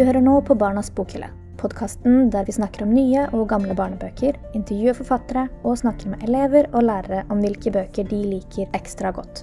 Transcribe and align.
Du 0.00 0.06
hører 0.06 0.24
nå 0.24 0.38
på 0.40 0.54
Barnas 0.56 0.88
bokhylle, 0.96 1.26
podkasten 1.60 2.30
der 2.32 2.46
vi 2.48 2.54
snakker 2.56 2.86
om 2.86 2.92
nye 2.96 3.26
og 3.36 3.42
gamle 3.50 3.74
barnebøker, 3.76 4.38
intervjuer 4.56 4.96
forfattere 4.96 5.42
og 5.60 5.76
snakker 5.76 6.08
med 6.08 6.24
elever 6.24 6.70
og 6.70 6.86
lærere 6.86 7.26
om 7.28 7.42
hvilke 7.44 7.68
bøker 7.74 8.08
de 8.08 8.22
liker 8.30 8.72
ekstra 8.78 9.12
godt. 9.12 9.42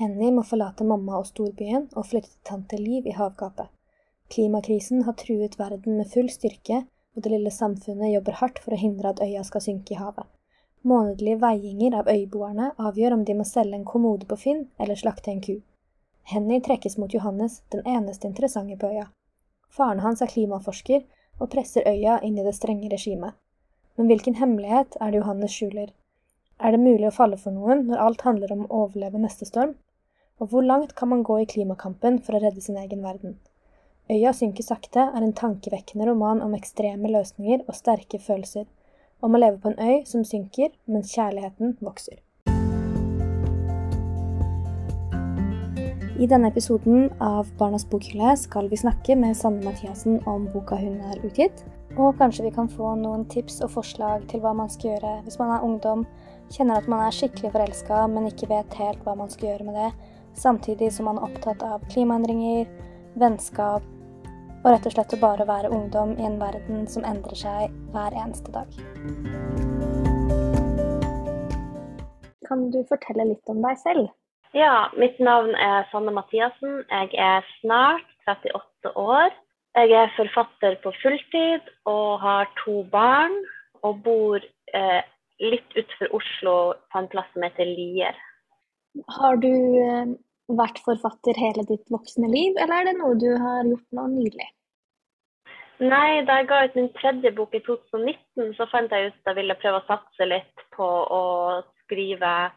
Henny 0.00 0.32
må 0.32 0.48
forlate 0.48 0.88
mamma 0.88 1.20
og 1.20 1.28
storbyen 1.34 1.90
og 1.92 2.08
flytte 2.08 2.32
til 2.32 2.48
tante 2.48 2.80
Liv 2.80 3.04
i 3.04 3.18
havgapet. 3.20 3.68
Klimakrisen 4.32 5.04
har 5.04 5.20
truet 5.20 5.60
verden 5.60 6.00
med 6.00 6.08
full 6.08 6.32
styrke, 6.32 6.86
og 7.12 7.26
det 7.26 7.36
lille 7.36 7.52
samfunnet 7.52 8.14
jobber 8.14 8.40
hardt 8.40 8.64
for 8.64 8.72
å 8.72 8.84
hindre 8.88 9.12
at 9.12 9.20
øya 9.20 9.44
skal 9.44 9.68
synke 9.68 9.98
i 9.98 10.00
havet. 10.00 10.24
Månedlige 10.80 11.42
veiinger 11.44 12.00
av 12.00 12.08
øyboerne 12.08 12.72
avgjør 12.80 13.20
om 13.20 13.28
de 13.28 13.36
må 13.36 13.44
selge 13.44 13.76
en 13.76 13.84
kommode 13.84 14.24
på 14.24 14.46
Finn 14.48 14.70
eller 14.80 14.96
slakte 14.96 15.28
en 15.28 15.44
ku. 15.44 15.58
Henny 16.30 16.60
trekkes 16.62 16.96
mot 16.98 17.14
Johannes, 17.14 17.62
den 17.74 17.86
eneste 17.86 18.28
interessante 18.28 18.76
på 18.78 18.86
øya. 18.86 19.08
Faren 19.70 20.02
hans 20.04 20.22
er 20.22 20.30
klimaforsker 20.30 21.02
og 21.40 21.50
presser 21.50 21.86
øya 21.88 22.20
inn 22.26 22.38
i 22.38 22.44
det 22.46 22.54
strenge 22.54 22.90
regimet. 22.92 23.34
Men 23.96 24.06
hvilken 24.10 24.36
hemmelighet 24.38 24.94
er 25.00 25.10
det 25.10 25.20
Johannes 25.20 25.56
skjuler? 25.56 25.90
Er 26.60 26.74
det 26.76 26.82
mulig 26.84 27.08
å 27.08 27.14
falle 27.16 27.38
for 27.40 27.56
noen 27.56 27.86
når 27.88 28.02
alt 28.06 28.22
handler 28.28 28.54
om 28.54 28.66
å 28.66 28.84
overleve 28.84 29.22
neste 29.22 29.48
storm? 29.48 29.74
Og 30.40 30.52
hvor 30.52 30.64
langt 30.64 30.94
kan 30.96 31.10
man 31.10 31.26
gå 31.26 31.40
i 31.42 31.48
klimakampen 31.50 32.22
for 32.24 32.36
å 32.36 32.42
redde 32.44 32.62
sin 32.64 32.78
egen 32.80 33.02
verden? 33.04 33.38
Øya 34.10 34.32
synker 34.34 34.66
sakte 34.66 35.02
er 35.10 35.22
en 35.22 35.36
tankevekkende 35.36 36.08
roman 36.08 36.42
om 36.46 36.54
ekstreme 36.56 37.10
løsninger 37.10 37.66
og 37.66 37.76
sterke 37.78 38.22
følelser. 38.22 38.66
Om 39.20 39.34
å 39.34 39.42
leve 39.42 39.60
på 39.62 39.70
en 39.72 39.80
øy 39.82 40.06
som 40.08 40.24
synker 40.24 40.72
mens 40.86 41.12
kjærligheten 41.14 41.76
vokser. 41.84 42.22
I 46.20 46.26
denne 46.28 46.50
episoden 46.50 47.06
av 47.24 47.48
Barnas 47.56 47.86
bokhylle 47.88 48.34
skal 48.36 48.66
vi 48.68 48.76
snakke 48.76 49.14
med 49.16 49.38
Sanne 49.38 49.62
Mathiassen 49.64 50.18
om 50.28 50.42
boka 50.52 50.76
hun 50.76 50.98
har 51.00 51.22
utgitt. 51.24 51.62
Og 51.96 52.18
kanskje 52.18 52.44
vi 52.44 52.50
kan 52.52 52.68
få 52.68 52.90
noen 53.00 53.24
tips 53.32 53.62
og 53.64 53.72
forslag 53.78 54.26
til 54.28 54.42
hva 54.42 54.52
man 54.58 54.68
skal 54.68 54.90
gjøre 54.90 55.14
hvis 55.24 55.40
man 55.40 55.54
er 55.54 55.64
ungdom, 55.64 56.04
kjenner 56.52 56.76
at 56.76 56.90
man 56.92 57.06
er 57.06 57.16
skikkelig 57.16 57.54
forelska, 57.56 58.02
men 58.12 58.28
ikke 58.28 58.50
vet 58.52 58.76
helt 58.82 59.00
hva 59.06 59.16
man 59.16 59.32
skal 59.32 59.48
gjøre 59.48 59.70
med 59.70 59.80
det, 59.80 59.88
samtidig 60.36 60.92
som 60.92 61.08
man 61.08 61.22
er 61.22 61.30
opptatt 61.30 61.64
av 61.64 61.88
klimaendringer, 61.88 62.68
vennskap 63.16 63.88
og 64.60 64.70
rett 64.74 64.92
og 64.92 64.98
slett 64.98 65.16
å 65.16 65.22
bare 65.24 65.48
være 65.48 65.72
ungdom 65.72 66.18
i 66.20 66.28
en 66.28 66.36
verden 66.44 66.84
som 66.84 67.08
endrer 67.08 67.46
seg 67.46 67.80
hver 67.96 68.20
eneste 68.26 68.52
dag. 68.52 68.68
Kan 72.44 72.68
du 72.68 72.82
fortelle 72.92 73.32
litt 73.32 73.48
om 73.48 73.64
deg 73.64 73.80
selv? 73.80 74.12
Ja, 74.56 74.90
mitt 74.98 75.20
navn 75.22 75.54
er 75.54 75.86
Sanne 75.92 76.10
Mathiassen. 76.10 76.82
Jeg 76.90 77.14
er 77.14 77.46
snart 77.60 78.06
38 78.26 78.92
år. 78.98 79.30
Jeg 79.78 79.92
er 79.94 80.14
forfatter 80.16 80.74
på 80.82 80.90
fulltid 81.02 81.68
og 81.86 82.18
har 82.24 82.50
to 82.64 82.82
barn. 82.90 83.36
Og 83.86 84.02
bor 84.04 84.42
eh, 84.74 85.02
litt 85.40 85.76
utenfor 85.76 86.16
Oslo 86.18 86.56
på 86.90 87.00
en 87.00 87.08
plass 87.12 87.30
som 87.32 87.46
heter 87.46 87.68
Lier. 87.68 88.18
Har 89.20 89.38
du 89.40 89.52
eh, 89.52 90.10
vært 90.58 90.82
forfatter 90.84 91.38
hele 91.38 91.64
ditt 91.68 91.86
voksne 91.94 92.28
liv, 92.28 92.58
eller 92.58 92.80
er 92.80 92.90
det 92.90 92.96
noe 92.98 93.14
du 93.22 93.30
har 93.38 93.62
gjort 93.68 93.86
nå 93.96 94.06
nylig? 94.16 94.48
Nei, 95.80 96.20
da 96.28 96.40
jeg 96.40 96.48
ga 96.50 96.64
ut 96.66 96.74
min 96.76 96.90
tredje 96.98 97.30
bok 97.38 97.54
i 97.56 97.62
2019, 97.64 98.50
så 98.58 98.66
fant 98.68 98.90
jeg 98.92 99.08
ut 99.08 99.14
at 99.14 99.30
jeg 99.30 99.38
ville 99.38 99.56
prøve 99.62 99.78
å 99.80 99.86
satse 99.86 100.26
litt 100.28 100.66
på 100.74 100.88
å 101.06 101.22
skrive 101.84 102.50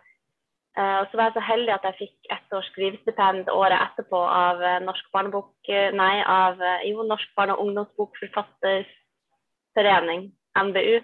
og 0.73 1.05
så 1.09 1.17
var 1.17 1.25
jeg 1.27 1.35
så 1.35 1.43
heldig 1.45 1.73
at 1.75 1.83
jeg 1.85 1.99
fikk 1.99 2.17
ett 2.33 2.49
års 2.57 2.69
skrivestipend 2.71 3.49
året 3.53 3.77
etterpå 3.77 4.19
av 4.25 4.57
uh, 4.63 4.81
Norsk 4.81 5.05
barnebok, 5.13 5.53
uh, 5.69 5.91
nei, 5.93 6.23
av 6.25 6.57
jo, 6.87 7.03
Norsk 7.05 7.29
barne- 7.37 7.53
og 7.53 7.61
ungdomsbokforfatterforening, 7.67 10.33
NBU. 10.57 10.97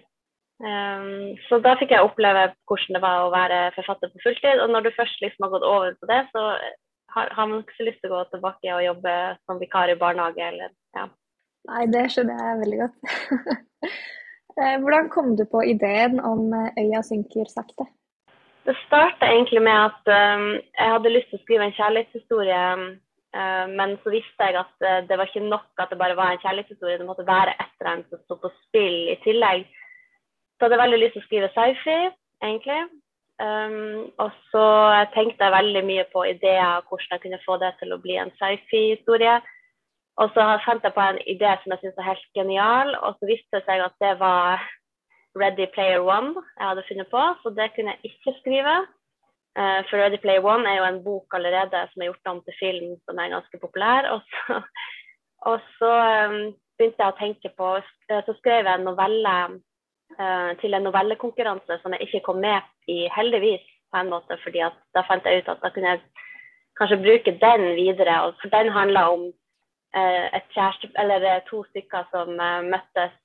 Um, 0.59 1.37
så 1.47 1.61
da 1.63 1.71
fikk 1.79 1.93
jeg 1.93 2.03
oppleve 2.03 2.49
hvordan 2.67 2.97
det 2.97 3.01
var 3.03 3.21
å 3.23 3.31
være 3.31 3.59
forfatter 3.77 4.11
på 4.11 4.23
fulltid. 4.25 4.59
Og 4.63 4.73
når 4.73 4.87
du 4.87 4.97
først 4.97 5.21
liksom 5.23 5.45
har 5.45 5.53
gått 5.53 5.67
over 5.69 5.93
på 6.01 6.09
det, 6.09 6.19
så 6.33 6.41
har, 7.15 7.31
har 7.37 7.49
man 7.51 7.63
ikke 7.63 7.77
så 7.77 7.87
lyst 7.87 8.01
til 8.03 8.11
å 8.11 8.17
gå 8.17 8.25
tilbake 8.33 8.75
og 8.75 8.85
jobbe 8.85 9.13
som 9.45 9.61
vikar 9.61 9.93
i 9.93 9.99
barnehage 10.01 10.49
eller 10.49 10.73
ja. 10.97 11.05
Nei, 11.69 11.83
det 11.91 12.05
skjønner 12.13 12.39
jeg 12.39 12.59
veldig 12.63 12.81
godt. 12.81 12.97
Hvordan 14.83 15.09
kom 15.13 15.27
du 15.39 15.45
på 15.47 15.59
ideen 15.71 16.19
om 16.25 16.41
Øya 16.51 17.01
synker 17.05 17.45
sakte? 17.51 17.85
Det 18.69 18.75
starta 18.85 19.25
egentlig 19.25 19.61
med 19.65 19.77
at 19.89 20.09
um, 20.13 20.49
jeg 20.77 20.89
hadde 20.93 21.11
lyst 21.13 21.31
til 21.31 21.39
å 21.39 21.41
skrive 21.41 21.65
en 21.65 21.73
kjærlighetshistorie. 21.73 22.65
Uh, 23.33 23.65
men 23.79 23.95
så 24.03 24.11
visste 24.13 24.45
jeg 24.45 24.57
at 24.59 24.85
uh, 24.85 24.99
det 25.09 25.17
var 25.17 25.25
ikke 25.25 25.41
nok 25.41 25.81
at 25.81 25.89
det 25.89 25.97
bare 25.97 26.17
var 26.19 26.35
en 26.35 26.43
kjærlighetshistorie. 26.43 26.99
Det 27.01 27.07
måtte 27.07 27.25
være 27.25 27.55
et 27.55 27.71
eller 27.79 27.91
annet 27.91 28.13
som 28.13 28.21
sto 28.21 28.37
på 28.43 28.51
spill 28.67 29.09
i 29.09 29.17
tillegg. 29.23 29.65
Så 30.53 30.67
hadde 30.67 30.77
jeg 30.77 30.83
veldig 30.83 31.01
lyst 31.01 31.17
til 31.17 31.23
å 31.23 31.25
skrive 31.25 31.51
sci-fi, 31.55 31.97
egentlig. 32.45 32.79
Um, 33.41 34.05
og 34.21 34.37
så 34.53 34.65
tenkte 35.15 35.47
jeg 35.47 35.57
veldig 35.57 35.83
mye 35.89 36.05
på 36.13 36.27
ideer 36.29 36.75
og 36.75 36.91
hvordan 36.91 37.15
jeg 37.15 37.23
kunne 37.25 37.45
få 37.47 37.57
det 37.63 37.73
til 37.81 37.95
å 37.95 38.01
bli 38.05 38.21
en 38.21 38.33
sci-fi-historie. 38.37 39.39
Og 40.21 40.29
så 40.35 40.45
fant 40.67 40.85
jeg 40.85 40.93
på 40.93 41.07
en 41.07 41.23
idé 41.25 41.57
som 41.63 41.73
jeg 41.73 41.81
syntes 41.81 41.97
var 42.03 42.11
helt 42.11 42.29
genial, 42.37 42.93
og 43.01 43.17
så 43.17 43.33
viste 43.33 43.57
det 43.57 43.65
seg 43.65 43.81
at 43.81 43.97
det 44.03 44.17
var 44.21 44.61
Ready 45.35 45.67
Player 45.73 46.01
One 46.01 46.33
jeg 46.59 46.67
hadde 46.67 46.87
funnet 46.87 47.07
på, 47.11 47.21
så 47.41 47.49
det 47.57 47.71
kunne 47.75 47.93
jeg 47.93 48.11
ikke 48.11 48.33
skrive. 48.41 48.75
Uh, 49.59 49.81
for 49.89 49.97
Ready 49.97 50.19
Player 50.21 50.43
One 50.45 50.69
er 50.69 50.77
jo 50.77 50.85
en 50.87 51.03
bok 51.03 51.33
allerede 51.33 51.79
som 51.89 52.01
er 52.01 52.09
gjort 52.09 52.31
om 52.31 52.41
til 52.43 52.55
film, 52.59 52.91
som 53.05 53.17
er 53.17 53.33
ganske 53.33 53.57
populær. 53.61 54.09
Og 54.13 54.21
så, 54.31 54.61
og 55.49 55.57
så 55.77 55.91
um, 56.29 56.37
begynte 56.77 57.03
jeg 57.03 57.13
å 57.13 57.19
tenke 57.19 57.51
på 57.57 57.73
uh, 57.79 58.21
Så 58.25 58.35
skrev 58.37 58.65
jeg 58.65 58.73
en 58.73 58.87
novelle 58.87 59.35
uh, 60.19 60.51
til 60.61 60.73
en 60.73 60.87
novellekonkurranse 60.87 61.81
som 61.81 61.93
jeg 61.95 62.07
ikke 62.07 62.25
kom 62.29 62.41
med 62.45 62.61
i, 62.87 63.05
heldigvis, 63.17 63.65
på 63.91 64.01
en 64.01 64.13
måte, 64.13 64.37
fordi 64.43 64.61
at 64.61 64.77
da 64.93 65.05
fant 65.07 65.25
jeg 65.25 65.41
ut 65.41 65.53
at 65.53 65.61
da 65.65 65.73
kunne 65.73 65.95
jeg 65.95 66.25
kanskje 66.77 67.01
bruke 67.03 67.37
den 67.41 67.63
videre. 67.75 68.21
Og 68.25 68.37
for 68.41 68.53
den 68.53 68.69
handla 68.71 69.09
om 69.13 69.29
et 69.97 70.45
kjæreste, 70.53 70.91
eller 71.01 71.39
to 71.47 71.63
stykker 71.71 72.03
som 72.11 72.35
møttes 72.69 73.15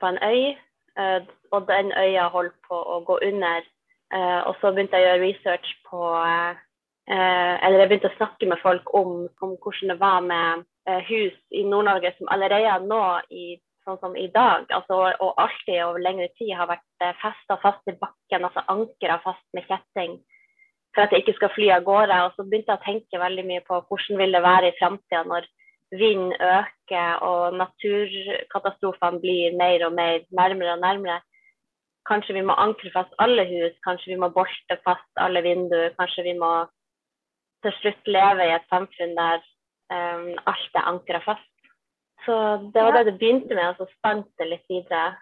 på 0.00 0.08
en 0.08 0.18
øy 0.24 0.54
Eh, 0.56 0.73
og 0.96 1.66
den 1.68 1.92
øya 1.92 2.28
holdt 2.30 2.54
på 2.68 2.76
å 2.76 3.00
gå 3.06 3.18
under. 3.28 3.66
Eh, 4.14 4.40
og 4.46 4.54
så 4.60 4.70
begynte 4.72 5.00
jeg 5.00 5.04
å 5.04 5.08
gjøre 5.08 5.24
research 5.24 5.70
på 5.88 6.00
eh, 6.22 6.62
Eller 7.10 7.82
jeg 7.82 7.88
begynte 7.90 8.10
å 8.12 8.16
snakke 8.18 8.46
med 8.48 8.60
folk 8.62 8.92
om, 8.94 9.26
om 9.42 9.56
hvordan 9.60 9.90
det 9.92 9.98
var 10.00 10.20
med 10.24 10.64
hus 11.08 11.34
i 11.52 11.64
Nord-Norge 11.64 12.12
som 12.16 12.28
allerede 12.32 12.78
nå 12.88 13.00
i 13.32 13.58
sånn 13.84 13.98
som 14.00 14.14
i 14.16 14.26
dag, 14.32 14.64
altså, 14.72 15.00
og 15.20 15.40
alltid 15.40 15.82
over 15.84 16.00
lengre 16.00 16.30
tid 16.38 16.54
har 16.56 16.70
vært 16.70 17.04
festa 17.20 17.58
fast 17.60 17.92
i 17.92 17.96
bakken, 18.00 18.46
altså 18.46 18.64
ankra 18.72 19.18
fast 19.24 19.44
med 19.56 19.66
kjetting 19.68 20.16
for 20.94 21.04
at 21.04 21.12
jeg 21.12 21.24
ikke 21.24 21.36
skal 21.38 21.52
fly 21.54 21.68
av 21.74 21.84
gårde. 21.86 22.20
Og 22.26 22.36
så 22.36 22.46
begynte 22.46 22.72
jeg 22.72 22.80
å 22.80 22.86
tenke 22.86 23.22
veldig 23.22 23.44
mye 23.48 23.64
på 23.66 23.80
hvordan 23.88 24.20
vil 24.20 24.36
det 24.36 24.42
være 24.46 24.70
i 24.70 24.76
framtida 24.78 25.24
når 25.28 25.48
vind 26.00 26.34
øker 26.34 27.22
og 27.28 27.56
naturkatastrofene 27.60 29.20
blir 29.22 29.56
mer 29.60 29.86
og 29.86 29.92
mer 29.96 30.26
nærmere 30.40 30.76
og 30.76 30.82
nærmere. 30.82 31.20
Kanskje 32.08 32.36
vi 32.36 32.44
må 32.44 32.52
ankre 32.60 32.90
fast 32.92 33.14
alle 33.18 33.46
hus, 33.48 33.74
kanskje 33.86 34.12
vi 34.12 34.20
må 34.20 34.28
bolte 34.28 34.76
fast 34.84 35.24
alle 35.24 35.42
vinduer. 35.42 35.94
Kanskje 35.98 36.26
vi 36.26 36.34
må 36.38 36.52
til 37.64 37.72
slutt 37.80 38.12
leve 38.16 38.44
i 38.44 38.54
et 38.54 38.66
samfunn 38.72 39.14
der 39.16 39.40
um, 39.94 40.32
alt 40.52 40.80
er 40.80 40.90
ankra 40.92 41.20
fast. 41.24 41.50
Så 42.24 42.34
det 42.74 42.82
var 42.84 42.96
det 42.96 43.06
det 43.06 43.18
begynte 43.20 43.54
med, 43.54 43.66
og 43.70 43.76
så 43.78 43.86
spant 43.96 44.28
det 44.40 44.50
litt 44.50 44.66
videre. 44.68 45.14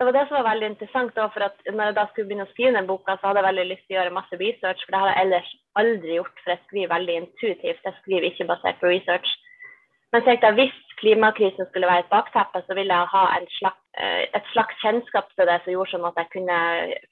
Det 0.00 0.06
var 0.08 0.16
det 0.16 0.22
som 0.28 0.38
var 0.38 0.48
veldig 0.48 0.68
interessant. 0.70 1.12
Da, 1.16 1.26
for 1.28 1.44
at 1.44 1.58
når 1.68 1.90
jeg 1.90 1.96
da 1.98 2.06
skulle 2.08 2.28
begynne 2.28 2.46
å 2.48 2.52
skrive 2.54 2.72
den 2.76 2.88
boka, 2.88 3.16
så 3.18 3.28
hadde 3.28 3.42
jeg 3.42 3.48
veldig 3.50 3.64
lyst 3.68 3.82
til 3.84 3.96
å 3.96 3.98
gjøre 3.98 4.16
masse 4.16 4.38
research, 4.40 4.84
for 4.84 4.94
det 4.94 5.00
har 5.02 5.10
jeg 5.10 5.24
ellers 5.26 5.50
aldri 5.82 6.16
gjort. 6.16 6.40
For 6.40 6.52
jeg 6.54 6.62
skriver 6.66 6.92
veldig 6.94 7.16
intuitivt. 7.20 7.84
Jeg 7.88 7.98
skriver 7.98 8.28
ikke 8.30 8.48
basert 8.48 8.80
på 8.80 8.92
research. 8.92 9.34
Men 10.12 10.24
tenkte 10.26 10.48
jeg, 10.48 10.58
hvis 10.58 10.78
klimakrisen 11.00 11.68
skulle 11.68 11.86
være 11.86 12.04
et 12.04 12.10
bakteppe, 12.10 12.62
så 12.66 12.74
ville 12.74 12.96
jeg 12.96 13.12
ha 13.12 13.22
slags, 13.58 13.82
eh, 14.02 14.24
et 14.38 14.48
slags 14.52 14.74
kjennskap 14.82 15.30
til 15.36 15.46
det 15.46 15.60
som 15.62 15.72
gjorde 15.72 15.92
sånn 15.92 16.08
at 16.08 16.18
jeg 16.18 16.32
kunne 16.34 16.58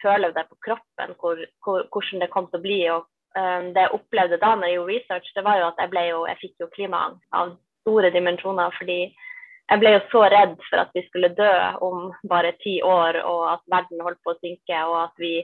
føle 0.02 0.32
det 0.34 0.44
på 0.48 0.58
kroppen, 0.66 1.14
hvor, 1.20 1.44
hvor, 1.64 1.86
hvordan 1.94 2.24
det 2.24 2.30
kom 2.34 2.50
til 2.50 2.60
å 2.60 2.66
bli. 2.66 2.80
og 2.96 3.06
um, 3.38 3.70
Det 3.74 3.86
jeg 3.86 3.94
opplevde 4.00 4.42
da 4.42 4.52
når 4.54 4.66
jeg 4.66 4.78
gjorde 4.78 4.94
research, 4.96 5.32
det 5.36 5.46
var 5.46 5.60
jo 5.60 5.70
at 5.70 5.80
jeg, 5.84 6.10
jo, 6.10 6.26
jeg 6.32 6.42
fikk 6.42 6.54
jo 6.64 6.70
klimaangst 6.74 7.40
av 7.40 7.56
store 7.86 8.10
dimensjoner. 8.10 8.74
fordi 8.78 9.00
jeg 9.68 9.80
ble 9.82 9.90
jo 9.94 10.04
så 10.10 10.24
redd 10.32 10.56
for 10.70 10.80
at 10.80 10.94
vi 10.96 11.04
skulle 11.06 11.34
dø 11.36 11.54
om 11.84 12.12
bare 12.28 12.54
ti 12.64 12.78
år, 12.82 13.20
og 13.20 13.42
at 13.52 13.64
verden 13.68 14.00
holdt 14.00 14.20
på 14.24 14.32
å 14.32 14.40
synke, 14.40 14.78
og 14.88 14.96
at 15.02 15.20
vi 15.20 15.34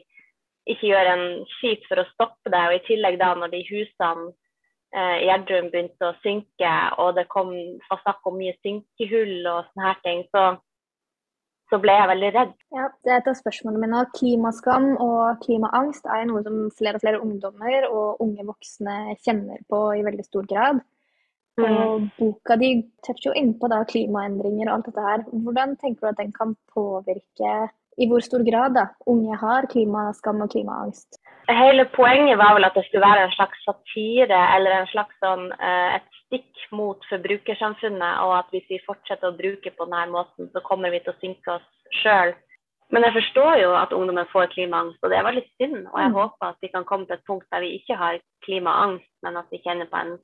ikke 0.73 0.89
gjør 0.89 1.11
en 1.13 1.27
skit 1.59 1.85
for 1.91 2.01
å 2.01 2.09
stoppe 2.15 2.51
det. 2.51 2.63
Og 2.69 2.77
i 2.79 2.87
tillegg 2.89 3.19
da 3.21 3.35
når 3.37 3.53
de 3.53 3.67
husene 3.69 4.33
Gjerdrum 4.95 5.73
begynte 5.73 6.07
å 6.07 6.15
synke, 6.23 6.71
og 7.03 7.17
det 7.19 7.27
kom 7.33 7.51
snakk 7.91 8.29
om 8.31 8.39
mye 8.39 8.55
synkehull 8.63 9.43
og 9.43 9.67
sånne 9.67 9.89
her 9.89 10.01
ting, 10.05 10.23
så, 10.31 10.45
så 11.73 11.81
ble 11.83 11.97
jeg 11.99 12.11
veldig 12.13 12.31
redd. 12.37 12.53
Ja, 12.77 12.89
det 13.03 13.13
er 13.13 13.19
et 13.19 13.31
av 13.33 13.39
spørsmålene 13.41 13.83
mine. 13.83 14.05
Klimaskam 14.15 14.91
og 15.03 15.43
klimaangst 15.43 16.07
er 16.07 16.29
noe 16.31 16.45
som 16.47 16.61
flere 16.79 17.01
og 17.01 17.07
flere 17.07 17.23
ungdommer 17.27 17.89
og 17.91 18.23
unge 18.23 18.47
voksne 18.47 18.99
kjenner 19.27 19.65
på 19.71 19.85
i 19.99 20.05
veldig 20.07 20.27
stor 20.29 20.47
grad. 20.51 20.83
Mm. 21.59 21.65
Og 21.71 22.07
boka 22.19 22.57
di 22.59 22.71
toucher 23.07 23.31
jo 23.31 23.39
innpå 23.39 23.71
da 23.71 23.85
klimaendringer 23.87 24.69
og 24.69 24.77
alt 24.77 24.91
dette 24.91 25.09
her. 25.09 25.27
Hvordan 25.31 25.77
tenker 25.79 26.07
du 26.07 26.11
at 26.11 26.23
den 26.23 26.33
kan 26.35 26.55
påvirke, 26.75 27.55
i 27.95 28.09
hvor 28.11 28.23
stor 28.27 28.43
grad 28.47 28.75
da, 28.75 28.89
unge 29.11 29.39
har 29.39 29.67
klimaskam 29.71 30.43
og 30.43 30.51
klimaangst? 30.55 31.19
Hele 31.49 31.85
poenget 31.93 32.39
var 32.41 32.55
vel 32.57 32.65
at 32.65 32.77
det 32.77 32.87
skulle 32.87 33.05
være 33.05 33.27
en 33.27 33.35
slags 33.35 33.65
satire 33.67 34.39
eller 34.57 34.79
en 34.79 34.87
slags 34.89 35.17
sånn, 35.21 35.51
eh, 35.53 35.97
et 35.99 36.21
stikk 36.23 36.63
mot 36.73 37.05
forbrukersamfunnet, 37.11 38.21
og 38.25 38.33
at 38.39 38.55
hvis 38.55 38.65
vi 38.71 38.81
fortsetter 38.87 39.29
å 39.29 39.37
bruke 39.37 39.71
på 39.77 39.87
denne 39.91 40.09
måten, 40.15 40.49
så 40.55 40.63
kommer 40.65 40.95
vi 40.95 41.03
til 41.05 41.13
å 41.13 41.21
synke 41.21 41.59
oss 41.59 41.69
sjøl. 42.01 42.33
Men 42.93 43.05
jeg 43.07 43.17
forstår 43.17 43.59
jo 43.61 43.75
at 43.77 43.93
ungdommen 43.97 44.29
får 44.33 44.53
klimaangst, 44.53 45.01
og 45.03 45.11
det 45.11 45.19
er 45.19 45.27
veldig 45.27 45.45
synd. 45.57 45.79
Og 45.93 45.99
jeg 46.01 46.11
mm. 46.13 46.17
håper 46.19 46.49
at 46.49 46.65
vi 46.65 46.71
kan 46.73 46.89
komme 46.89 47.09
til 47.09 47.17
et 47.17 47.27
punkt 47.29 47.47
der 47.53 47.65
vi 47.65 47.75
ikke 47.79 47.97
har 48.01 48.21
klimaangst, 48.47 49.11
men 49.25 49.39
at 49.41 49.49
vi 49.53 49.61
kjenner 49.65 49.89
på 49.91 50.01
en, 50.01 50.17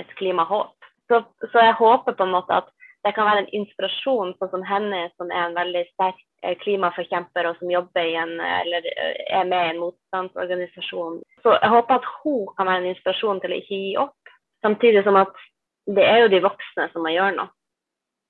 et 0.00 0.14
klimahåp. 0.20 0.76
Så, 1.06 1.22
så, 1.52 1.58
jeg 1.62 1.76
håper 1.78 2.16
på 2.18 2.26
en 2.26 2.34
måte 2.34 2.56
at 2.56 2.72
det 3.06 3.14
kan 3.14 3.28
være 3.28 3.44
en 3.44 3.52
inspirasjon, 3.54 4.32
sånn 4.36 4.50
som 4.50 4.64
henne, 4.66 5.04
som 5.14 5.30
er 5.30 5.44
en 5.44 5.56
veldig 5.56 5.84
sterk 5.92 6.18
eh, 6.42 6.56
klimaforkjemper 6.58 7.46
og 7.46 7.58
som 7.60 7.70
jobber 7.70 8.08
i 8.08 8.16
en, 8.18 8.32
eller 8.42 8.88
eh, 8.92 9.20
er 9.38 9.46
med 9.46 9.62
i 9.62 9.74
en 9.74 9.82
motstandsorganisasjon. 9.84 11.20
Så 11.44 11.54
jeg 11.54 11.70
håper 11.70 12.00
at 12.00 12.08
hun 12.24 12.48
kan 12.58 12.66
være 12.66 12.82
en 12.82 12.90
inspirasjon 12.94 13.42
til 13.42 13.54
å 13.54 13.60
ikke 13.60 13.82
gi 13.84 13.92
opp. 14.02 14.32
Samtidig 14.66 15.04
som 15.06 15.18
at 15.20 15.38
det 15.86 16.02
er 16.02 16.24
jo 16.24 16.32
de 16.32 16.42
voksne 16.42 16.88
som 16.92 17.06
må 17.06 17.14
gjøre 17.14 17.36
noe. 17.36 17.52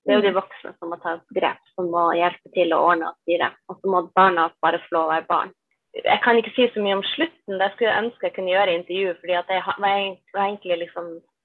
Det 0.07 0.13
er 0.13 0.21
jo 0.21 0.27
de 0.27 0.35
mm. 0.35 0.39
voksne 0.39 0.73
som 0.79 0.93
må 0.93 0.99
ta 1.03 1.17
grep, 1.35 1.63
som 1.75 1.89
må 1.91 2.03
hjelpe 2.15 2.53
til 2.55 2.75
å 2.77 2.83
ordne 2.93 3.09
og 3.11 3.17
styre. 3.25 3.49
Og 3.67 3.81
så 3.81 3.91
må 3.91 4.03
barna 4.15 4.51
bare 4.63 4.83
få 4.85 4.99
lov 4.99 5.09
å 5.09 5.15
være 5.15 5.31
barn. 5.31 5.55
Jeg 5.97 6.21
kan 6.23 6.37
ikke 6.37 6.53
si 6.53 6.67
så 6.75 6.83
mye 6.85 6.99
om 6.99 7.07
slutten, 7.15 7.57
det 7.57 7.71
skulle 7.73 7.89
jeg 7.89 8.05
ønske 8.05 8.29
jeg 8.29 8.35
kunne 8.37 8.53
gjøre 8.53 8.75
i 8.75 8.79
intervju. 8.83 9.15
fordi 9.23 9.41
det 9.49 9.63
var 9.65 10.45
egentlig 10.45 10.79
liksom 10.85 11.09
eh, 11.17 11.36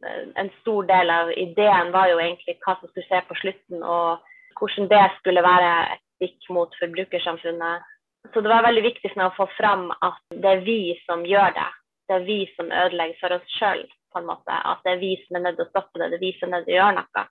En 0.41 0.49
stor 0.61 0.87
del 0.89 1.09
av 1.13 1.31
ideen 1.37 1.91
var 1.93 2.09
jo 2.09 2.19
egentlig 2.21 2.57
hva 2.63 2.77
som 2.79 2.89
skulle 2.89 3.07
skje 3.07 3.21
på 3.27 3.37
slutten, 3.41 3.83
og 3.83 4.57
hvordan 4.59 4.89
det 4.91 5.03
skulle 5.19 5.43
være 5.45 5.71
et 5.95 6.03
stikk 6.17 6.49
mot 6.55 6.77
forbrukersamfunnet. 6.79 7.89
Så 8.33 8.41
det 8.41 8.51
var 8.51 8.65
veldig 8.67 8.83
viktig 8.85 9.11
for 9.11 9.21
meg 9.21 9.31
å 9.31 9.37
få 9.37 9.47
fram 9.57 9.87
at 9.93 10.21
det 10.33 10.49
er 10.51 10.65
vi 10.65 10.81
som 11.07 11.25
gjør 11.25 11.53
det. 11.57 11.69
Det 12.09 12.17
er 12.17 12.25
vi 12.27 12.39
som 12.55 12.69
ødelegger 12.69 13.21
for 13.21 13.37
oss 13.37 13.53
sjøl 13.57 13.85
på 14.11 14.21
en 14.21 14.27
måte. 14.29 14.57
At 14.71 14.81
det 14.85 14.95
er 14.95 15.01
vi 15.01 15.13
som 15.23 15.37
er 15.37 15.45
nødt 15.47 15.57
til 15.59 15.67
å 15.67 15.71
stoppe 15.71 16.01
det, 16.01 16.11
det 16.11 16.19
er 16.19 16.25
vi 16.25 16.33
som 16.39 16.49
er 16.49 16.57
nødt 16.57 16.67
til 16.69 16.75
å 16.75 16.81
gjøre 16.81 16.97
noe 16.99 17.29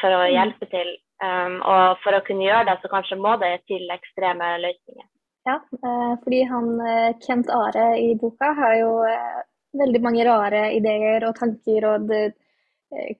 for 0.00 0.14
å 0.14 0.22
mm. 0.24 0.30
hjelpe 0.34 0.70
til. 0.72 0.94
Um, 1.24 1.58
og 1.62 2.00
for 2.02 2.16
å 2.16 2.22
kunne 2.26 2.46
gjøre 2.46 2.68
det, 2.68 2.78
så 2.82 2.90
kanskje 2.92 3.20
må 3.20 3.36
det 3.42 3.52
til 3.70 3.84
ekstreme 3.94 4.56
løsninger. 4.64 5.06
Ja, 5.44 5.58
eh, 5.60 6.12
fordi 6.24 6.40
han 6.48 6.68
eh, 6.80 7.16
Kent 7.20 7.50
Are 7.52 7.88
i 8.00 8.14
boka 8.16 8.54
har 8.56 8.78
jo 8.78 8.92
eh, 9.04 9.42
veldig 9.78 10.00
mange 10.04 10.24
rare 10.26 10.66
ideer 10.76 11.26
og 11.28 11.36
tanker, 11.38 11.86
og 11.90 12.08
det 12.10 12.24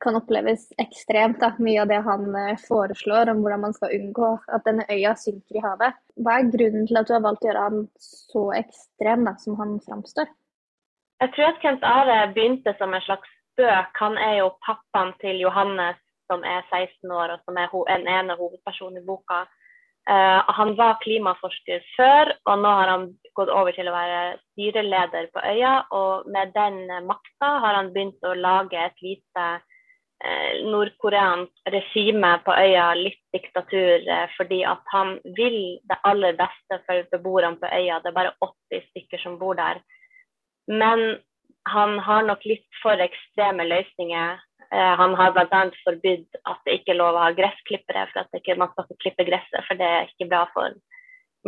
kan 0.03 0.15
oppleves 0.15 0.69
ekstremt 0.79 1.41
da, 1.43 1.51
mye 1.59 1.81
av 1.83 1.89
det 1.91 1.99
han 2.07 2.29
foreslår 2.63 3.33
om 3.33 3.41
hvordan 3.43 3.65
man 3.65 3.75
skal 3.75 3.95
unngå 3.97 4.29
at 4.55 4.67
denne 4.69 4.87
øya 4.93 5.17
synker 5.19 5.59
i 5.59 5.65
havet. 5.65 5.97
Hva 6.23 6.39
er 6.39 6.53
grunnen 6.53 6.87
til 6.87 7.01
at 7.01 7.09
du 7.09 7.15
har 7.17 7.25
valgt 7.25 7.43
å 7.43 7.49
gjøre 7.49 7.65
han 7.65 7.81
så 7.99 8.45
ekstrem 8.61 9.27
da, 9.27 9.35
som 9.43 9.59
han 9.59 9.81
framstår? 9.87 10.31
Jeg 11.25 11.33
tror 11.35 11.51
at 11.51 11.61
Kent 11.63 11.85
Are 11.89 12.21
begynte 12.35 12.75
som 12.79 12.95
en 12.95 13.03
slags 13.03 13.31
spøk. 13.55 13.99
Han 14.03 14.19
er 14.21 14.39
jo 14.43 14.55
pappaen 14.67 15.15
til 15.23 15.43
Johannes 15.43 15.99
som 16.31 16.45
er 16.47 16.65
16 16.71 17.13
år, 17.13 17.35
og 17.35 17.45
som 17.45 17.59
er 17.61 17.75
en 17.95 18.09
ene 18.09 18.37
hovedperson 18.39 18.97
i 18.99 19.05
boka. 19.05 19.45
Uh, 20.05 20.41
han 20.59 20.75
var 20.77 21.01
klimaforsker 21.05 21.85
før, 21.97 22.33
og 22.45 22.61
nå 22.61 22.73
har 22.79 22.91
han 22.93 23.07
gått 23.37 23.53
over 23.53 23.75
til 23.77 23.89
å 23.91 23.95
være 23.95 24.21
styreleder 24.53 25.29
på 25.35 25.43
øya. 25.45 25.75
Og 25.97 26.27
med 26.31 26.55
den 26.57 26.85
makta 27.09 27.55
har 27.65 27.79
han 27.81 27.93
begynt 27.95 28.25
å 28.27 28.35
lage 28.39 28.79
et 28.81 29.05
lite 29.05 29.45
uh, 29.59 30.53
nordkoreansk 30.71 31.75
regime 31.75 32.33
på 32.47 32.57
øya, 32.57 32.89
litt 33.01 33.21
diktatur, 33.37 34.07
uh, 34.09 34.25
fordi 34.39 34.63
at 34.69 34.95
han 34.95 35.19
vil 35.39 35.61
det 35.91 36.01
aller 36.09 36.39
beste 36.41 36.81
for 36.87 37.11
beboerne 37.13 37.61
på 37.61 37.71
øya. 37.71 38.01
Det 38.03 38.13
er 38.13 38.19
bare 38.23 38.35
80 38.41 38.89
stykker 38.91 39.25
som 39.27 39.39
bor 39.43 39.59
der. 39.59 39.83
Men 40.71 41.19
han 41.69 41.99
har 41.99 42.25
nok 42.27 42.45
litt 42.49 42.83
for 42.83 43.01
ekstreme 43.01 43.65
løsninger. 43.69 44.41
Eh, 44.75 44.95
han 45.01 45.15
har 45.15 45.33
bl.a. 45.37 45.63
forbudt 45.85 46.41
at 46.51 46.61
det 46.67 46.79
ikke 46.79 46.95
er 46.95 47.01
lov 47.01 47.17
å 47.17 47.25
ha 47.27 47.31
gressklippere, 47.37 48.07
for 48.13 48.25
at 48.25 48.51
man 48.61 48.73
skal 48.73 48.89
ikke 48.89 49.03
klippe 49.05 49.27
gresset, 49.29 49.63
for 49.69 49.81
det 49.81 49.89
er 49.89 50.11
ikke 50.11 50.29
bra 50.33 50.45
for 50.55 50.77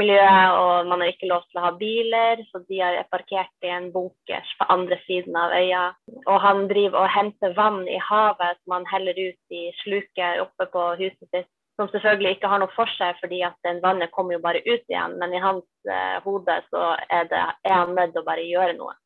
miljøet. 0.01 0.57
Og 0.61 0.91
man 0.91 1.03
har 1.03 1.13
ikke 1.13 1.31
lov 1.31 1.45
til 1.49 1.61
å 1.61 1.67
ha 1.67 1.73
biler, 1.81 2.45
så 2.51 2.63
de 2.69 2.81
er 2.85 3.03
parkert 3.13 3.67
i 3.67 3.73
en 3.73 3.91
bunkers 3.95 4.55
på 4.61 4.69
andre 4.73 5.01
siden 5.07 5.37
av 5.41 5.55
øya. 5.57 5.85
Og 6.27 6.41
han 6.45 6.67
driver 6.73 7.05
og 7.05 7.15
henter 7.17 7.57
vann 7.59 7.83
i 7.89 8.01
havet 8.11 8.63
som 8.63 8.79
han 8.79 8.89
heller 8.93 9.19
ut 9.19 9.61
i 9.61 9.69
sluket 9.83 10.43
oppe 10.45 10.71
på 10.73 10.89
huset 11.03 11.29
sitt 11.31 11.51
som 11.77 11.89
selvfølgelig 11.93 12.37
ikke 12.37 12.51
har 12.51 12.63
noe 12.63 12.73
for 12.73 12.89
seg, 12.97 13.19
fordi 13.21 13.43
at 13.45 13.57
den 13.67 13.83
vannet 13.85 14.13
kommer 14.15 14.37
jo 14.37 14.45
bare 14.45 14.63
ut 14.65 14.85
igjen. 14.89 15.17
Men 15.21 15.35
i 15.37 15.43
hans 15.43 15.67
eh, 15.85 16.15
hode 16.25 16.61
så 16.71 16.95
er, 17.13 17.27
det, 17.33 17.43
er 17.69 17.75
han 17.83 17.93
nødt 17.97 18.15
til 18.15 18.25
å 18.25 18.29
bare 18.31 18.47
gjøre 18.49 18.77
noe. 18.79 18.97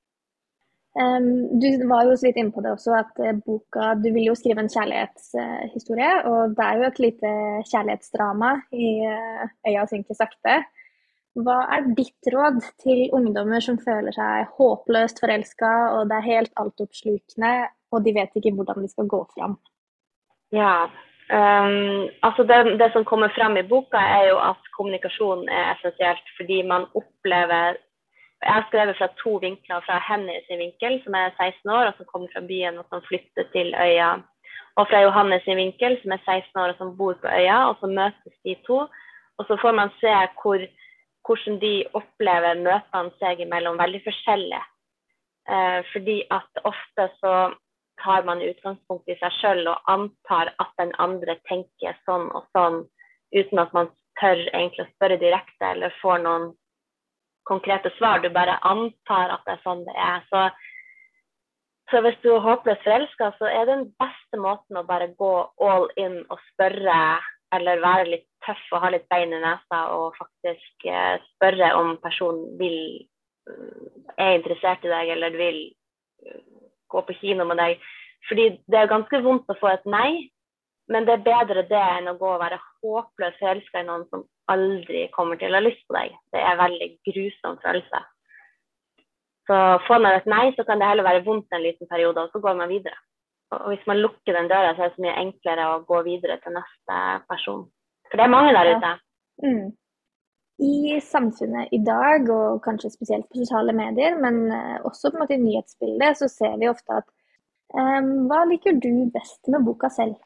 Um, 0.99 1.61
du 1.63 1.69
var 1.87 2.03
jo 2.09 2.17
så 2.19 2.27
vidt 2.27 2.41
inne 2.41 2.51
på 2.55 2.63
det 2.65 2.73
også, 2.75 2.97
at 2.99 3.21
uh, 3.23 3.37
boka 3.47 3.93
Du 4.03 4.09
vil 4.11 4.25
jo 4.27 4.35
skrive 4.35 4.65
en 4.65 4.71
kjærlighetshistorie. 4.73 6.11
Uh, 6.25 6.31
og 6.31 6.57
det 6.59 6.67
er 6.67 6.81
jo 6.81 6.89
et 6.89 7.03
lite 7.05 7.35
kjærlighetsdrama 7.71 8.51
i 8.75 8.91
uh, 9.07 9.45
'Øya 9.67 9.87
synker 9.91 10.19
sakte'. 10.19 10.57
Hva 11.39 11.59
er 11.77 11.93
ditt 11.95 12.31
råd 12.35 12.59
til 12.83 13.05
ungdommer 13.15 13.63
som 13.63 13.79
føler 13.79 14.15
seg 14.17 14.49
håpløst 14.57 15.23
forelska, 15.23 15.75
og 15.97 16.09
det 16.11 16.17
er 16.19 16.27
helt 16.27 16.57
altoppslukende, 16.59 17.53
og 17.95 18.03
de 18.07 18.17
vet 18.17 18.35
ikke 18.35 18.55
hvordan 18.57 18.83
de 18.83 18.91
skal 18.91 19.07
gå 19.11 19.21
fram? 19.37 19.55
Ja, 20.51 20.89
um, 21.31 22.09
altså 22.27 22.43
det, 22.49 22.59
det, 22.83 22.91
som 22.97 23.07
kommer 23.07 23.31
fram 23.37 23.55
i 23.61 23.67
boka, 23.67 24.03
er 24.03 24.33
jo 24.33 24.41
at 24.43 24.73
kommunikasjon 24.75 25.47
er 25.47 25.71
essensielt, 25.77 26.35
fordi 26.39 26.65
man 26.67 26.89
opplever 26.99 27.79
jeg 28.41 28.55
har 28.57 28.67
skrevet 28.69 28.97
fra 28.99 29.09
to 29.21 29.33
vinkler. 29.45 29.83
Fra 29.87 29.99
Henny 30.09 30.37
sin 30.47 30.61
vinkel, 30.65 30.97
som 31.05 31.15
er 31.15 31.35
16 31.37 31.71
år 31.77 31.91
og 31.91 31.97
som 31.97 32.09
kommer 32.13 32.29
fra 32.33 32.41
byen 32.51 32.79
og 32.81 32.87
som 32.89 33.05
flytter 33.09 33.45
til 33.55 33.75
øya. 33.87 34.11
Og 34.79 34.89
fra 34.89 35.03
Johannes 35.05 35.43
sin 35.45 35.61
vinkel, 35.61 35.99
som 36.03 36.15
er 36.17 36.25
16 36.25 36.63
år 36.63 36.73
og 36.73 36.79
som 36.79 36.97
bor 36.97 37.19
på 37.21 37.29
øya. 37.29 37.59
Og 37.69 37.77
så 37.81 37.87
møtes 37.87 38.37
de 38.45 38.57
to. 38.67 38.79
Og 39.39 39.47
så 39.49 39.59
får 39.63 39.77
man 39.81 39.93
se 40.01 40.15
hvor, 40.41 40.65
hvordan 41.31 41.61
de 41.63 41.75
opplever 41.95 42.59
møtene 42.59 43.15
seg 43.23 43.43
imellom 43.45 43.79
veldig 43.79 44.03
forskjellig. 44.03 44.63
Eh, 45.51 45.81
fordi 45.93 46.17
at 46.35 46.63
ofte 46.67 47.07
så 47.21 47.35
tar 48.03 48.25
man 48.27 48.43
utgangspunkt 48.43 49.09
i 49.09 49.17
seg 49.21 49.37
sjøl 49.39 49.69
og 49.71 49.93
antar 49.93 50.51
at 50.63 50.73
den 50.81 50.91
andre 50.99 51.37
tenker 51.49 51.95
sånn 52.09 52.27
og 52.35 52.49
sånn, 52.57 52.83
uten 53.37 53.63
at 53.63 53.75
man 53.77 53.91
tør 54.19 54.41
egentlig 54.51 54.87
å 54.87 54.91
spørre 54.95 55.21
direkte 55.21 55.71
eller 55.71 55.95
får 56.01 56.25
noen 56.25 56.51
konkrete 57.49 57.93
svar, 57.99 58.21
du 58.21 58.31
bare 58.35 58.59
antar 58.67 59.35
at 59.35 59.47
det 59.47 59.57
er 59.57 59.63
sånn 59.65 59.85
det 59.87 59.95
er. 59.97 60.25
Så, 60.31 60.43
så 61.91 62.03
hvis 62.05 62.19
du 62.25 62.33
er 62.35 62.45
håpløst 62.45 62.85
forelska, 62.87 63.33
så 63.39 63.51
er 63.51 63.71
den 63.71 63.87
beste 64.03 64.41
måten 64.41 64.81
å 64.81 64.87
bare 64.87 65.13
gå 65.19 65.33
all 65.67 65.89
in 66.01 66.21
og 66.29 66.43
spørre, 66.53 66.99
eller 67.55 67.83
være 67.83 68.11
litt 68.13 68.30
tøff 68.47 68.63
og 68.75 68.83
ha 68.85 68.91
litt 68.95 69.07
bein 69.13 69.33
i 69.35 69.41
nesa 69.43 69.81
og 69.95 70.17
faktisk 70.19 70.89
eh, 70.89 71.17
spørre 71.35 71.73
om 71.79 71.97
personen 72.03 72.59
vil 72.61 72.79
eh, 73.49 73.89
er 74.17 74.37
interessert 74.39 74.85
i 74.85 74.93
deg 74.93 75.15
eller 75.17 75.39
vil 75.39 75.63
eh, 76.27 76.43
gå 76.91 77.03
på 77.07 77.17
kino 77.21 77.47
med 77.49 77.61
deg. 77.63 77.81
Fordi 78.29 78.51
det 78.71 78.79
er 78.79 78.93
ganske 78.93 79.23
vondt 79.25 79.51
å 79.51 79.59
få 79.61 79.71
et 79.73 79.87
nei, 79.89 80.31
men 80.91 81.07
det 81.07 81.17
er 81.17 81.27
bedre 81.27 81.67
det 81.71 81.83
enn 81.97 82.11
å 82.11 82.19
gå 82.19 82.29
og 82.35 82.41
være 82.43 82.59
håpløst 82.83 83.41
forelska 83.41 83.83
i 83.83 83.87
noen 83.87 84.07
som 84.11 84.25
aldri 84.51 85.07
kommer 85.15 85.39
til 85.39 85.55
å 85.55 85.61
ha 85.61 85.65
lyst 85.65 85.85
på 85.87 85.97
deg. 85.97 86.17
Det 86.35 86.41
er 86.41 86.57
en 86.57 86.65
veldig 86.65 86.91
grusom 87.07 87.61
følelse. 87.63 88.01
Så 89.51 89.61
får 89.87 90.03
man 90.03 90.17
et 90.19 90.29
nei, 90.31 90.51
så 90.57 90.67
kan 90.67 90.83
det 90.83 90.89
heller 90.91 91.07
være 91.07 91.25
vondt 91.27 91.55
en 91.55 91.63
liten 91.65 91.89
periode, 91.91 92.23
og 92.23 92.35
så 92.35 92.43
går 92.43 92.59
man 92.59 92.71
videre. 92.71 92.99
Og 93.55 93.73
hvis 93.73 93.87
man 93.91 93.99
lukker 93.99 94.37
den 94.37 94.51
døra, 94.51 94.75
så 94.75 94.85
er 94.85 94.91
det 94.91 94.97
så 94.99 95.05
mye 95.07 95.19
enklere 95.25 95.65
å 95.73 95.81
gå 95.87 96.03
videre 96.07 96.37
til 96.43 96.55
neste 96.55 96.99
person. 97.31 97.65
For 98.11 98.19
det 98.19 98.27
er 98.27 98.35
mange 98.35 98.55
der 98.57 98.73
ute. 98.77 98.95
Mm. 99.45 99.69
I 100.61 101.01
samfunnet 101.01 101.71
i 101.73 101.79
dag, 101.87 102.27
og 102.31 102.63
kanskje 102.65 102.91
spesielt 102.93 103.29
på 103.31 103.41
sosiale 103.41 103.73
medier, 103.73 104.17
men 104.21 104.51
eh, 104.53 104.79
også 104.85 105.09
på 105.09 105.17
en 105.17 105.23
måte 105.23 105.39
i 105.39 105.45
nyhetsbildet, 105.45 106.19
så 106.19 106.29
ser 106.29 106.59
vi 106.61 106.69
ofte 106.69 106.99
at 107.01 107.07
um, 107.73 108.11
Hva 108.29 108.43
liker 108.51 108.77
du 108.83 109.07
best 109.15 109.49
med 109.49 109.65
boka 109.65 109.89
selv? 109.95 110.19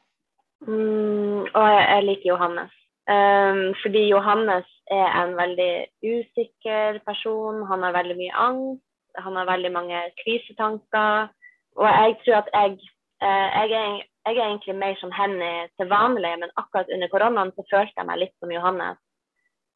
Mm, 0.66 1.44
og 1.44 1.66
jeg, 1.76 2.02
liker 2.08 2.30
Johannes. 2.32 2.72
Um, 3.04 3.76
fordi 3.82 4.08
Johannes 4.08 4.66
er 4.90 5.06
en 5.20 5.36
veldig 5.36 5.72
usikker 6.02 6.98
person. 7.06 7.62
Han 7.70 7.86
har 7.86 7.94
veldig 8.00 8.16
mye 8.18 8.34
angst. 8.48 8.82
Han 9.22 9.36
har 9.38 9.50
veldig 9.52 9.72
mange 9.72 10.00
krisetanker. 10.24 11.30
Og 11.76 11.86
jeg 11.86 12.16
tror 12.24 12.40
at 12.40 12.50
jeg, 12.54 12.78
uh, 13.22 13.48
jeg 13.60 13.78
er 13.84 14.02
jeg 14.24 14.36
er 14.36 14.46
egentlig 14.46 14.74
mer 14.80 14.96
som 15.00 15.12
henne 15.12 15.50
til 15.78 15.90
vanlig, 15.90 16.32
men 16.40 16.52
akkurat 16.60 16.90
under 16.94 17.10
koronaen 17.12 17.52
så 17.52 17.64
følte 17.70 17.98
jeg 17.98 18.08
meg 18.08 18.22
litt 18.22 18.34
som 18.40 18.52
Johannes. 18.52 19.00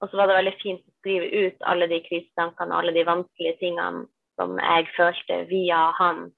Og 0.00 0.08
så 0.08 0.16
var 0.16 0.30
det 0.30 0.38
veldig 0.38 0.56
fint 0.62 0.80
å 0.80 0.94
skrive 1.00 1.28
ut 1.44 1.64
alle 1.70 1.88
de 1.90 1.98
krisetankene 2.06 2.72
og 2.72 2.80
alle 2.80 2.94
de 2.96 3.06
vanskelige 3.06 3.58
tingene 3.60 4.06
som 4.38 4.58
jeg 4.62 4.90
følte 4.96 5.40
via 5.50 5.78
han, 5.98 6.28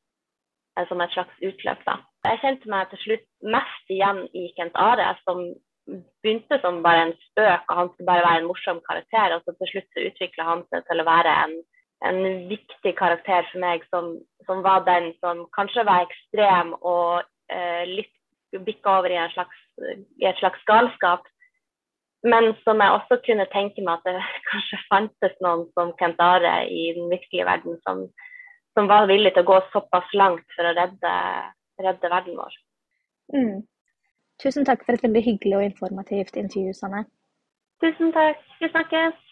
eh, 0.77 0.87
som 0.89 1.01
et 1.01 1.13
slags 1.13 1.43
utløp. 1.45 1.85
da. 1.85 1.99
Jeg 2.25 2.41
kjente 2.43 2.69
meg 2.69 2.89
til 2.91 3.03
slutt 3.05 3.27
mest 3.43 3.93
igjen 3.93 4.25
i 4.35 4.49
Kent 4.57 4.73
Are, 4.75 5.17
som 5.25 5.53
begynte 6.23 6.61
som 6.63 6.83
bare 6.83 7.09
en 7.09 7.17
spøk, 7.27 7.65
og 7.69 7.77
han 7.77 7.91
skulle 7.93 8.11
bare 8.13 8.27
være 8.27 8.41
en 8.43 8.49
morsom 8.51 8.81
karakter. 8.89 9.37
Og 9.37 9.43
så 9.45 9.55
til 9.59 9.71
slutt 9.73 9.89
så 9.93 10.07
utvikla 10.09 10.49
han 10.49 10.65
seg 10.71 10.87
til 10.89 11.03
å 11.03 11.09
være 11.09 11.35
en, 11.45 11.55
en 12.11 12.21
viktig 12.49 12.95
karakter 12.97 13.47
for 13.53 13.61
meg, 13.61 13.85
som, 13.93 14.17
som, 14.47 14.65
var 14.67 14.87
den 14.89 15.13
som 15.21 15.47
kanskje 15.57 15.85
var 15.89 16.07
ekstrem 16.09 16.75
og 16.81 17.23
litt 17.89 18.15
bikka 18.59 18.99
over 18.99 19.11
i, 19.11 19.19
slags, 19.35 19.57
i, 20.19 20.27
et 20.27 20.39
slags 20.39 20.65
galskap. 20.67 21.29
Men 22.27 22.53
som 22.65 22.83
jeg 22.83 22.97
også 22.97 23.21
kunne 23.25 23.47
tenke 23.53 23.85
meg 23.85 24.01
at 24.01 24.09
det 24.09 24.25
kanskje 24.51 24.83
fantes 24.89 25.39
noen 25.45 25.67
som 25.77 25.95
Kent 26.01 26.21
Are 26.25 26.65
i 26.67 26.91
den 26.97 27.09
virkelige 27.13 27.49
verden 27.49 27.79
som, 27.87 28.05
som 28.77 28.91
var 28.91 29.09
villig 29.11 29.33
til 29.35 29.47
å 29.47 29.53
gå 29.53 29.61
såpass 29.73 30.11
langt 30.19 30.45
for 30.57 30.69
å 30.69 30.75
redde, 30.77 31.15
redde 31.81 32.13
verden 32.13 32.37
vår. 32.41 32.61
Mm. 33.33 33.57
Tusen 34.43 34.65
takk 34.67 34.85
for 34.85 34.97
et 34.97 35.05
veldig 35.05 35.23
hyggelig 35.25 35.59
og 35.59 35.67
informativt 35.69 36.39
intervju, 36.41 36.75
Sanne. 36.77 37.05
Tusen 37.81 38.13
takk. 38.17 38.41
Vi 38.61 38.69
snakkes. 38.73 39.27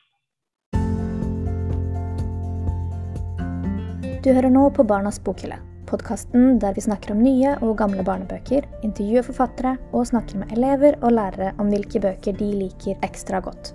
Du 4.24 4.32
hører 4.34 4.50
nå 4.52 4.68
på 4.74 4.84
Barnas 4.84 5.20
bokhylle 5.24 5.60
podkasten 5.88 6.58
der 6.62 6.76
vi 6.76 6.84
snakker 6.84 7.14
om 7.14 7.24
nye 7.24 7.56
og 7.64 7.76
gamle 7.80 8.04
barnebøker, 8.04 8.68
intervjuer 8.84 9.26
forfattere 9.26 9.76
og 9.92 10.08
snakker 10.12 10.42
med 10.42 10.54
elever 10.56 11.00
og 11.02 11.16
lærere 11.16 11.54
om 11.58 11.72
hvilke 11.72 12.02
bøker 12.04 12.36
de 12.38 12.52
liker 12.62 13.00
ekstra 13.06 13.40
godt. 13.44 13.72